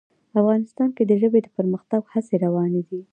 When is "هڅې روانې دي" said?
2.13-3.01